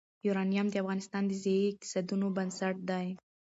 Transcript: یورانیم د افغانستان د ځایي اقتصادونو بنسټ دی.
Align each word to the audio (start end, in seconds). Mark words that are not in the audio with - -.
یورانیم 0.27 0.67
د 0.69 0.75
افغانستان 0.83 1.23
د 1.27 1.31
ځایي 1.43 1.65
اقتصادونو 1.71 2.27
بنسټ 2.37 2.75
دی. 2.89 3.07